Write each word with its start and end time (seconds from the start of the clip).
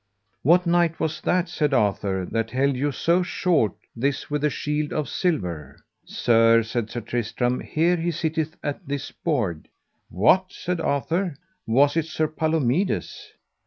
What 0.41 0.65
knight 0.65 0.99
was 0.99 1.21
that, 1.21 1.47
said 1.47 1.75
Arthur, 1.75 2.25
that 2.31 2.49
held 2.49 2.75
you 2.75 2.91
so 2.91 3.21
short, 3.21 3.73
this 3.95 4.31
with 4.31 4.41
the 4.41 4.49
shield 4.49 4.91
of 4.91 5.07
silver? 5.07 5.77
Sir, 6.07 6.63
said 6.63 6.89
Sir 6.89 7.01
Tristram, 7.01 7.59
here 7.59 7.97
he 7.97 8.09
sitteth 8.09 8.57
at 8.63 8.87
this 8.87 9.11
board. 9.11 9.67
What, 10.09 10.51
said 10.51 10.81
Arthur, 10.81 11.35
was 11.67 11.95
it 11.95 12.05
Sir 12.05 12.27
Palomides? 12.29 13.33